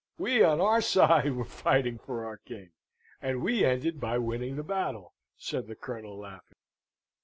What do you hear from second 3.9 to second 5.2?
by winning the battle,"